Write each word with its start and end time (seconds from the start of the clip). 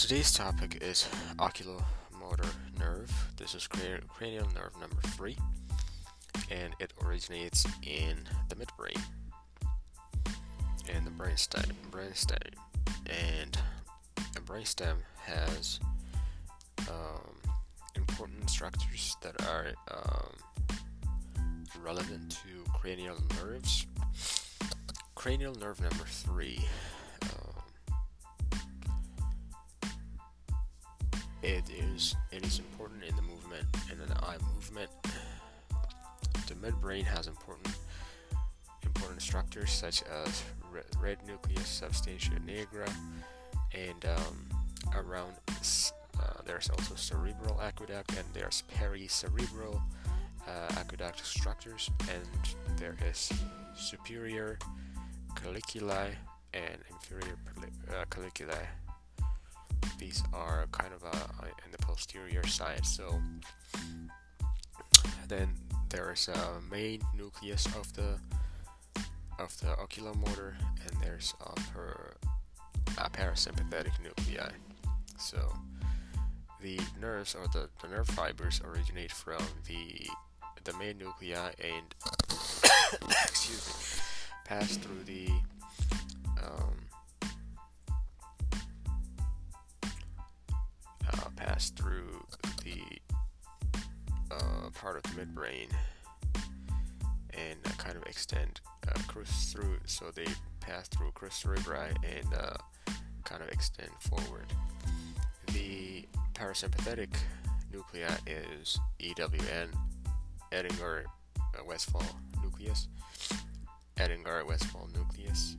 Today's 0.00 0.32
topic 0.32 0.78
is 0.80 1.08
oculomotor 1.38 2.48
nerve. 2.78 3.10
This 3.36 3.56
is 3.56 3.66
cranial 3.66 4.46
nerve 4.54 4.72
number 4.80 5.00
three, 5.08 5.36
and 6.52 6.72
it 6.78 6.92
originates 7.04 7.66
in 7.82 8.16
the 8.48 8.54
midbrain 8.54 8.96
and 10.88 11.04
the 11.04 11.10
brainstem. 11.10 11.72
Brainstem, 11.90 12.38
and 13.06 13.58
the 14.34 14.40
brainstem 14.40 14.98
has 15.16 15.80
um, 16.88 17.34
important 17.96 18.48
structures 18.48 19.16
that 19.20 19.42
are 19.48 19.72
um, 19.90 20.32
relevant 21.82 22.38
to 22.44 22.70
cranial 22.72 23.16
nerves. 23.42 23.84
Cranial 25.16 25.56
nerve 25.56 25.80
number 25.80 26.04
three 26.04 26.64
it 31.48 31.64
is 31.70 32.14
it 32.30 32.44
is 32.44 32.58
important 32.58 33.02
in 33.04 33.16
the 33.16 33.22
movement 33.22 33.64
and 33.90 34.00
in 34.00 34.08
the 34.08 34.18
eye 34.22 34.36
movement. 34.54 34.90
The 36.46 36.54
midbrain 36.54 37.04
has 37.04 37.26
important 37.26 37.74
important 38.84 39.22
structures 39.22 39.70
such 39.70 40.02
as 40.02 40.42
red 41.00 41.16
nucleus, 41.26 41.66
substantia 41.66 42.32
nigra, 42.46 42.90
and 43.72 44.04
um, 44.04 44.48
around 44.94 45.32
uh, 45.48 46.42
there's 46.44 46.68
also 46.68 46.94
cerebral 46.94 47.58
aqueduct 47.62 48.10
and 48.10 48.26
there's 48.34 48.62
pericerebral 48.76 49.80
uh, 50.46 50.74
aqueduct 50.76 51.24
structures 51.24 51.90
and 52.10 52.78
there 52.78 52.96
is 53.08 53.32
superior 53.74 54.58
colliculi 55.34 56.10
and 56.52 56.78
inferior 56.90 57.36
uh, 57.90 58.04
colliculi 58.10 58.66
these 59.98 60.22
are 60.32 60.66
kind 60.72 60.92
of 60.92 61.04
uh, 61.04 61.46
in 61.64 61.72
the 61.72 61.78
posterior 61.78 62.46
side. 62.46 62.84
So 62.84 63.20
then 65.28 65.48
there 65.90 66.12
is 66.12 66.28
a 66.28 66.60
main 66.70 67.00
nucleus 67.16 67.66
of 67.66 67.92
the 67.94 68.18
of 69.38 69.56
the 69.60 69.68
oculomotor, 69.68 70.54
and 70.82 71.00
there's 71.00 71.32
a, 71.40 71.60
per, 71.72 72.14
a 72.98 73.08
parasympathetic 73.10 73.92
nuclei. 74.02 74.50
So 75.16 75.38
the 76.60 76.80
nerves 77.00 77.34
or 77.36 77.46
the, 77.48 77.68
the 77.80 77.88
nerve 77.88 78.08
fibers 78.08 78.60
originate 78.64 79.12
from 79.12 79.42
the 79.66 80.08
the 80.64 80.76
main 80.76 80.98
nuclei 80.98 81.52
and 81.62 81.94
excuse 83.24 83.68
me 83.68 84.02
pass 84.44 84.78
through 84.78 85.04
the 85.04 85.28
um, 86.42 86.77
pass 91.58 91.70
through 91.70 92.24
the 92.62 92.80
uh, 94.30 94.70
part 94.74 94.96
of 94.96 95.02
the 95.02 95.20
midbrain 95.20 95.66
and 97.32 97.58
uh, 97.66 97.70
kind 97.78 97.96
of 97.96 98.04
extend 98.04 98.60
uh, 98.86 98.96
through 99.10 99.24
so 99.84 100.04
they 100.14 100.26
pass 100.60 100.86
through 100.86 101.10
crus 101.16 101.42
cerebri 101.42 101.88
and 102.04 102.32
uh, 102.32 102.54
kind 103.24 103.42
of 103.42 103.48
extend 103.48 103.90
forward. 103.98 104.46
The 105.48 106.06
parasympathetic 106.34 107.08
nuclei 107.72 108.06
is 108.24 108.78
EWN, 109.00 109.66
Edinger 110.52 111.06
uh, 111.38 111.64
Westphal 111.66 112.04
nucleus, 112.40 112.86
Edinger 113.96 114.46
Westphal 114.46 114.88
nucleus, 114.94 115.56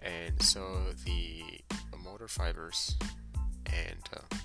and 0.00 0.42
so 0.42 0.92
the 1.06 1.62
motor 2.04 2.28
fibers 2.28 2.94
and 3.66 4.08
uh, 4.14 4.36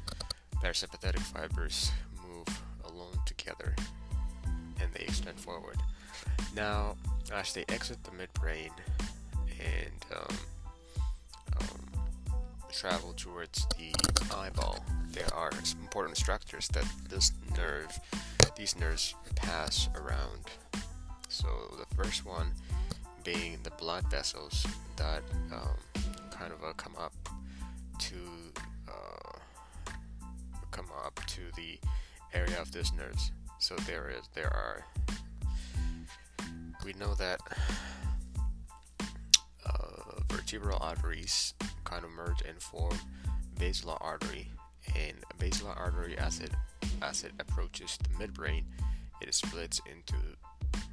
parasympathetic 0.64 1.20
fibers 1.20 1.92
move 2.28 2.62
along 2.86 3.14
together 3.26 3.76
and 4.46 4.92
they 4.94 5.04
extend 5.04 5.40
forward. 5.40 5.78
Now, 6.56 6.96
as 7.34 7.54
they 7.54 7.66
exit 7.70 7.98
the 8.04 8.12
midbrain 8.12 8.72
and 9.60 10.06
um, 10.16 10.38
um, 11.60 12.02
travel 12.72 13.14
towards 13.14 13.66
the 13.78 13.94
eyeball, 14.36 14.84
there 15.12 15.34
are 15.34 15.52
some 15.64 15.82
important 15.82 16.18
structures 16.18 16.68
that 16.70 16.86
this 17.10 17.32
nerve, 17.58 18.00
these 18.56 18.78
nerves 18.78 19.16
pass 19.36 19.90
around. 19.96 20.40
So 21.30 21.48
the 21.78 21.96
first 21.96 22.26
one 22.26 22.52
being 23.24 23.58
the 23.64 23.72
blood 23.72 24.10
vessels 24.10 24.66
that 24.98 25.22
um, 25.54 25.78
kind 26.32 26.52
of 26.52 26.64
uh, 26.64 26.74
come 26.74 26.94
up 26.98 27.14
to 28.00 28.16
come 30.72 30.88
up 31.06 31.20
to 31.28 31.42
the 31.56 31.80
area 32.34 32.60
of 32.62 32.72
this 32.72 32.94
nerves. 32.94 33.32
So 33.60 33.76
there 33.88 34.10
is 34.10 34.28
there 34.34 34.48
are 34.48 34.86
we 36.84 36.94
know 36.94 37.14
that 37.16 37.40
uh, 39.66 40.22
vertebral 40.30 40.80
arteries 40.82 41.54
kind 41.84 42.04
of 42.04 42.12
merge 42.12 42.42
and 42.48 42.62
form 42.62 42.98
basilar 43.62 43.98
artery, 44.02 44.50
and 44.96 45.18
basilar 45.38 45.74
artery 45.74 46.18
as 46.18 46.40
it 46.40 46.52
as 47.02 47.24
it 47.24 47.32
approaches 47.40 47.98
the 48.02 48.26
midbrain, 48.26 48.64
it 49.22 49.34
splits 49.34 49.80
into 49.86 50.16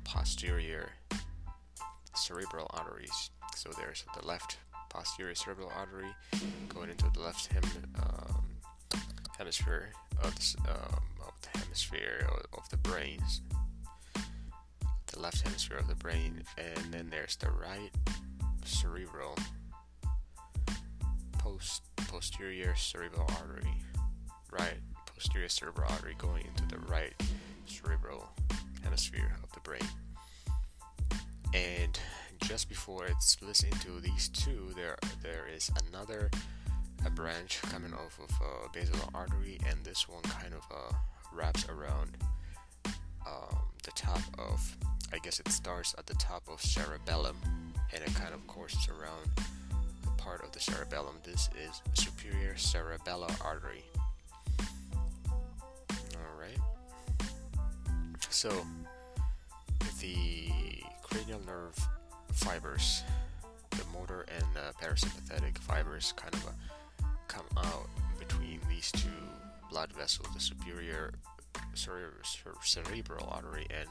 posterior 0.04 0.91
cerebral 2.14 2.66
arteries. 2.70 3.31
So 3.56 3.70
there's 3.78 4.04
the 4.19 4.26
left 4.26 4.58
posterior 4.88 5.34
cerebral 5.34 5.71
artery 5.76 6.09
going 6.69 6.91
into 6.91 7.06
the 7.12 7.21
left 7.21 7.53
hem, 7.53 7.62
um, 8.03 8.44
hemisphere 9.37 9.93
of 10.22 10.34
the, 10.34 10.71
um, 10.71 11.03
of 11.26 11.32
the 11.43 11.59
hemisphere 11.59 12.26
of 12.53 12.69
the 12.71 12.76
brains, 12.78 13.43
the 15.06 15.19
left 15.21 15.43
hemisphere 15.43 15.78
of 15.78 15.88
the 15.88 15.94
brain, 15.94 16.43
and 16.56 16.93
then 16.93 17.09
there's 17.10 17.37
the 17.37 17.50
right 17.50 17.91
cerebral 18.65 19.37
post 21.38 21.82
posterior 22.09 22.75
cerebral 22.76 23.26
artery, 23.41 23.72
right 24.50 24.78
posterior 25.06 25.49
cerebral 25.49 25.91
artery 25.91 26.15
going 26.19 26.44
into 26.47 26.66
the 26.66 26.78
right 26.91 27.15
cerebral 27.66 28.28
hemisphere 28.82 29.37
of 29.43 29.53
the 29.53 29.60
brain. 29.60 29.88
And 31.55 31.99
just 32.48 32.70
before 32.70 33.04
it 33.04 33.20
splits 33.20 33.62
into 33.62 34.00
these 34.00 34.28
two, 34.31 34.72
there 34.75 34.97
there 35.22 35.47
is 35.54 35.70
another 35.86 36.31
a 37.04 37.10
branch 37.10 37.60
coming 37.62 37.92
off 37.92 38.19
of 38.19 38.31
uh, 38.41 38.69
basilar 38.72 39.04
artery, 39.14 39.59
and 39.69 39.84
this 39.84 40.09
one 40.09 40.22
kind 40.22 40.54
of 40.54 40.62
uh, 40.75 40.97
wraps 41.31 41.66
around 41.69 42.16
um, 43.26 43.58
the 43.84 43.91
top 43.91 44.22
of. 44.38 44.76
I 45.12 45.19
guess 45.19 45.41
it 45.41 45.48
starts 45.48 45.94
at 45.98 46.06
the 46.06 46.14
top 46.14 46.48
of 46.50 46.60
cerebellum, 46.62 47.37
and 47.94 48.03
it 48.03 48.14
kind 48.14 48.32
of 48.32 48.47
courses 48.47 48.88
around 48.88 49.31
a 50.06 50.22
part 50.22 50.42
of 50.42 50.50
the 50.53 50.60
cerebellum. 50.60 51.16
This 51.25 51.50
is 51.54 51.82
superior 52.03 52.54
cerebellar 52.54 53.31
artery. 53.44 53.84
All 56.16 56.41
right. 56.41 56.58
So 58.31 58.50
the 60.00 60.48
cranial 61.03 61.41
nerve 61.47 61.78
fibers, 62.33 63.03
the 63.71 63.84
motor 63.93 64.27
and 64.34 64.44
parasympathetic 64.81 65.59
fibers, 65.59 66.12
kind 66.16 66.34
of. 66.34 66.47
Uh, 66.47 66.53
come 67.28 67.47
out 67.59 67.89
between 68.19 68.59
these 68.69 68.91
two 68.91 69.09
blood 69.71 69.93
vessels, 69.93 70.26
the 70.35 70.41
superior 70.41 71.12
cere- 71.75 72.14
cerebral 72.62 73.29
artery 73.31 73.67
and 73.70 73.88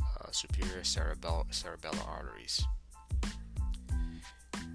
uh, 0.00 0.30
superior 0.30 0.84
cerebell- 0.84 1.46
cerebellar 1.50 2.06
arteries. 2.06 2.64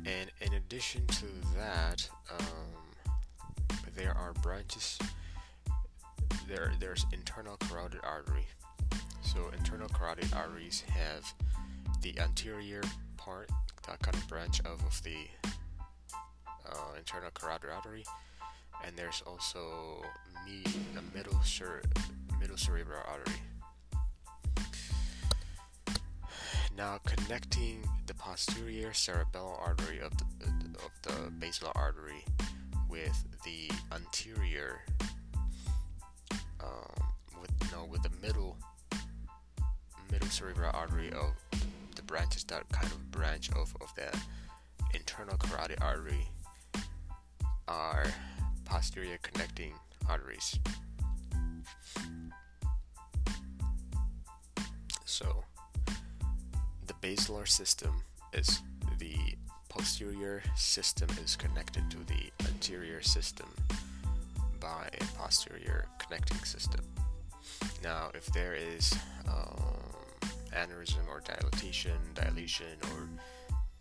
And 0.05 0.31
in 0.41 0.53
addition 0.53 1.05
to 1.07 1.25
that, 1.55 2.09
um, 2.31 3.45
there 3.95 4.15
are 4.17 4.33
branches. 4.41 4.97
There, 6.47 6.73
there's 6.79 7.05
internal 7.13 7.57
carotid 7.57 8.01
artery. 8.03 8.47
So 9.21 9.39
internal 9.55 9.87
carotid 9.89 10.33
arteries 10.33 10.83
have 10.89 11.31
the 12.01 12.17
anterior 12.19 12.81
part, 13.17 13.49
that 13.87 13.99
kind 13.99 14.15
of 14.15 14.27
branch 14.27 14.59
of, 14.61 14.79
the 15.03 15.27
uh, 16.69 16.97
internal 16.97 17.29
carotid 17.33 17.69
artery, 17.69 18.03
and 18.85 18.95
there's 18.95 19.21
also 19.25 20.01
me, 20.45 20.63
a 20.97 21.17
middle 21.17 21.39
cere- 21.43 21.83
middle 22.39 22.57
cerebral 22.57 23.01
artery. 23.07 23.35
Now 26.77 26.99
connecting 27.05 27.83
the 28.07 28.13
posterior 28.13 28.91
cerebellar 28.91 29.59
artery 29.59 29.99
of 29.99 30.13
the, 30.17 30.25
of 30.85 30.91
the 31.03 31.31
basilar 31.31 31.71
artery 31.75 32.23
with 32.89 33.25
the 33.43 33.69
anterior, 33.93 34.81
um, 36.63 37.07
with 37.41 37.51
no, 37.71 37.85
with 37.85 38.01
the 38.03 38.11
middle 38.21 38.57
middle 40.11 40.29
cerebral 40.29 40.71
artery 40.73 41.11
of 41.11 41.33
the 41.48 41.48
branches 42.09 42.43
that 42.45 42.67
kind 42.69 42.87
of 42.87 43.11
branch 43.11 43.51
off 43.55 43.71
of 43.81 43.93
the 43.93 44.09
internal 44.95 45.37
carotid 45.37 45.77
artery 45.79 46.27
are 47.67 48.07
posterior 48.65 49.19
connecting 49.21 49.73
arteries. 50.09 50.57
So, 55.05 55.43
the 56.87 56.95
basilar 56.99 57.45
system 57.45 58.01
is 58.33 58.59
the 58.97 59.15
posterior 59.69 60.41
system 60.55 61.09
is 61.23 61.35
connected 61.35 61.91
to 61.91 61.97
the 62.07 62.47
anterior 62.47 63.03
system 63.03 63.47
by 64.59 64.89
a 64.99 65.03
posterior 65.15 65.85
connecting 65.99 66.39
system. 66.39 66.81
Now, 67.83 68.09
if 68.15 68.25
there 68.33 68.55
is 68.55 68.97
um, 69.27 69.69
aneurysm 70.51 71.07
or 71.07 71.21
dilatation, 71.21 71.97
dilation, 72.15 72.77
or 72.93 73.09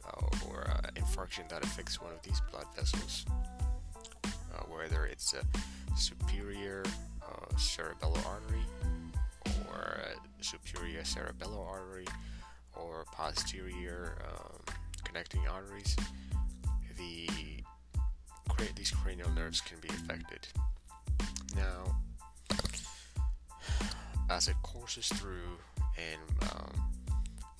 uh, 0.04 0.48
or 0.48 0.70
uh, 0.70 0.90
infarction 0.96 1.48
that 1.48 1.64
affects 1.64 2.00
one 2.00 2.12
of 2.12 2.22
these 2.22 2.40
blood 2.50 2.66
vessels, 2.76 3.26
uh, 4.24 4.62
whether 4.68 5.06
it's 5.06 5.34
a 5.34 5.44
superior 5.96 6.82
uh, 7.22 7.54
cerebellar 7.56 8.24
artery 8.26 8.64
or 9.68 10.00
superior 10.40 11.02
cerebellar 11.02 11.66
artery 11.68 12.06
or 12.74 13.04
posterior 13.12 14.16
um, 14.26 14.74
connecting 15.04 15.46
arteries, 15.48 15.96
the 16.96 17.28
these 18.74 18.90
cranial 18.90 19.30
nerves 19.30 19.60
can 19.60 19.78
be 19.80 19.88
affected. 19.88 20.46
Now, 21.54 21.96
as 24.30 24.48
it 24.48 24.56
courses 24.62 25.08
through 25.08 25.58
and 25.98 26.50
um, 26.52 26.90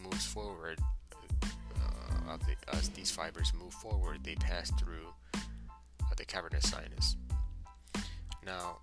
moves 0.03 0.27
forward, 0.27 0.79
uh, 1.43 2.37
the, 2.39 2.77
as 2.77 2.89
these 2.91 3.11
fibers 3.11 3.53
move 3.59 3.75
forward, 3.75 4.21
they 4.23 4.35
pass 4.37 4.71
through 4.73 5.09
uh, 5.35 6.15
the 6.17 6.25
cavernous 6.25 6.71
sinus. 6.71 7.17
Now, 8.45 8.79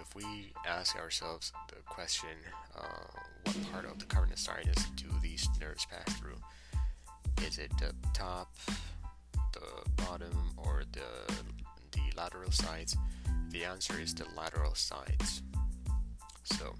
if 0.00 0.14
we 0.14 0.52
ask 0.66 0.96
ourselves 0.96 1.52
the 1.68 1.76
question, 1.86 2.28
uh, 2.76 3.20
what 3.44 3.72
part 3.72 3.84
of 3.86 3.98
the 3.98 4.04
cavernous 4.06 4.40
sinus 4.40 4.84
do 4.96 5.06
these 5.22 5.48
nerves 5.60 5.86
pass 5.86 6.14
through? 6.18 6.36
Is 7.46 7.58
it 7.58 7.72
the 7.78 7.94
top, 8.12 8.54
the 9.52 10.02
bottom, 10.04 10.52
or 10.56 10.82
the 10.92 11.32
the 11.92 12.00
lateral 12.16 12.50
sides? 12.50 12.96
The 13.50 13.64
answer 13.64 13.98
is 14.00 14.14
the 14.14 14.26
lateral 14.36 14.74
sides. 14.74 15.42
So, 16.44 16.74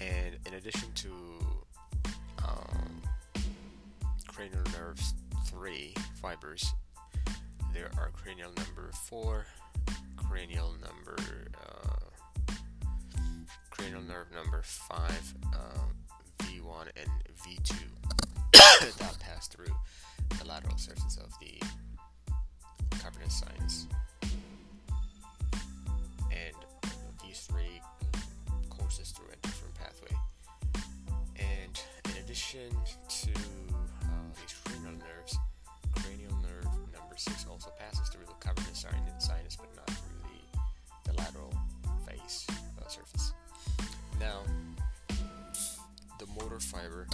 and 0.00 0.36
in 0.46 0.54
addition 0.54 0.88
to 0.94 1.10
um, 2.46 3.02
cranial 4.28 4.62
nerves 4.72 5.14
three 5.46 5.94
fibers, 6.20 6.72
there 7.74 7.90
are 7.98 8.10
cranial 8.12 8.50
number 8.56 8.90
four, 9.04 9.46
cranial 10.16 10.74
number 10.80 11.16
uh, 11.62 12.60
cranial 13.70 14.02
nerve 14.02 14.26
number 14.34 14.62
five, 14.62 15.34
uh, 15.54 15.84
to 32.50 32.58
uh, 32.58 34.08
these 34.34 34.54
cranial 34.64 34.90
nerves, 34.98 35.38
cranial 35.94 36.34
nerve 36.42 36.64
number 36.92 37.14
six 37.16 37.46
also 37.48 37.70
passes 37.78 38.08
through 38.08 38.24
the 38.26 38.34
cavernous 38.44 38.84
sinus, 39.18 39.56
but 39.56 39.68
not 39.76 39.86
through 39.86 40.18
the, 40.24 41.12
the 41.12 41.16
lateral 41.16 41.54
face 42.08 42.48
uh, 42.50 42.88
surface. 42.88 43.34
Now, 44.18 44.40
the 46.18 46.26
motor 46.42 46.58
fiber 46.58 47.06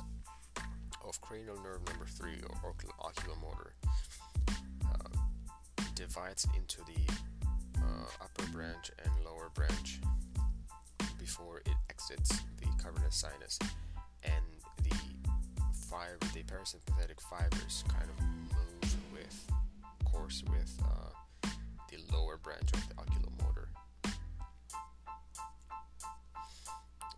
of 1.07 1.21
cranial 1.21 1.57
nerve 1.63 1.85
number 1.87 2.07
three, 2.07 2.41
or 2.65 2.73
oculomotor, 3.05 3.73
uh, 4.87 5.19
divides 5.95 6.47
into 6.57 6.79
the 6.87 7.13
uh, 7.77 8.07
upper 8.23 8.51
branch 8.53 8.91
and 9.05 9.13
lower 9.23 9.51
branch 9.53 10.01
before 11.19 11.59
it 11.59 11.77
exits 11.91 12.41
the 12.59 12.83
cavernous 12.83 13.17
sinus, 13.17 13.59
and 14.23 14.56
the 16.21 16.43
parasympathetic 16.43 17.21
fibers, 17.31 17.85
kind 17.89 18.05
of 18.05 18.25
move 18.25 18.97
with 19.13 19.51
course 20.05 20.43
with 20.51 20.79
uh, 20.85 21.49
the 21.91 21.99
lower 22.13 22.37
branch 22.39 22.71
of 22.75 22.89
the 22.89 22.95
oculomotor. 22.95 23.67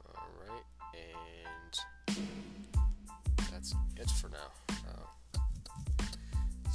Alright, 0.06 0.64
and 0.94 2.18
that's 3.52 3.74
it 3.96 4.10
for 4.10 4.28
now. 4.28 4.50
Uh, 4.70 5.40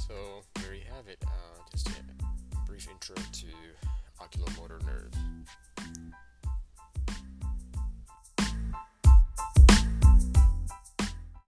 so, 0.06 0.14
there 0.60 0.74
you 0.74 0.84
have 0.94 1.08
it. 1.08 1.18
Uh, 1.26 1.60
just 1.72 1.88
a 1.88 1.92
brief 2.66 2.88
intro 2.90 3.16
to 3.16 3.46
oculomotor 4.20 4.84
nerve. 4.86 5.12